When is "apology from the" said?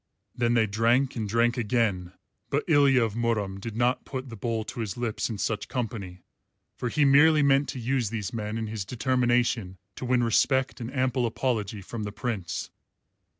11.27-12.11